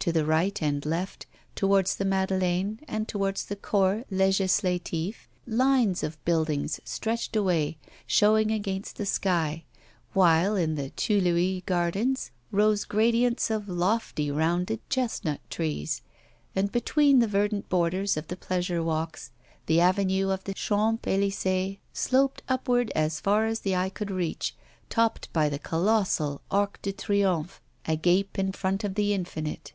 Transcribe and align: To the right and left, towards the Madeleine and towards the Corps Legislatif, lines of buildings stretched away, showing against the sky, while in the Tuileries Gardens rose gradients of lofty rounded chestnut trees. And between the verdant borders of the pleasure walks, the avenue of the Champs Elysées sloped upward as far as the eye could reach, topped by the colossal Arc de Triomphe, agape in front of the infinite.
To 0.00 0.12
the 0.12 0.26
right 0.26 0.60
and 0.62 0.84
left, 0.84 1.24
towards 1.54 1.96
the 1.96 2.04
Madeleine 2.04 2.78
and 2.86 3.08
towards 3.08 3.46
the 3.46 3.56
Corps 3.56 4.04
Legislatif, 4.12 5.14
lines 5.46 6.02
of 6.02 6.22
buildings 6.26 6.78
stretched 6.84 7.34
away, 7.34 7.78
showing 8.06 8.50
against 8.50 8.96
the 8.96 9.06
sky, 9.06 9.64
while 10.12 10.56
in 10.56 10.74
the 10.74 10.90
Tuileries 10.90 11.62
Gardens 11.64 12.32
rose 12.50 12.84
gradients 12.84 13.50
of 13.50 13.66
lofty 13.66 14.30
rounded 14.30 14.80
chestnut 14.90 15.40
trees. 15.48 16.02
And 16.54 16.70
between 16.70 17.20
the 17.20 17.26
verdant 17.26 17.70
borders 17.70 18.18
of 18.18 18.28
the 18.28 18.36
pleasure 18.36 18.82
walks, 18.82 19.30
the 19.64 19.80
avenue 19.80 20.28
of 20.28 20.44
the 20.44 20.52
Champs 20.52 21.08
Elysées 21.08 21.78
sloped 21.94 22.42
upward 22.46 22.92
as 22.94 23.20
far 23.20 23.46
as 23.46 23.60
the 23.60 23.74
eye 23.74 23.88
could 23.88 24.10
reach, 24.10 24.54
topped 24.90 25.32
by 25.32 25.48
the 25.48 25.58
colossal 25.58 26.42
Arc 26.50 26.78
de 26.82 26.92
Triomphe, 26.92 27.62
agape 27.86 28.38
in 28.38 28.52
front 28.52 28.84
of 28.84 28.96
the 28.96 29.14
infinite. 29.14 29.72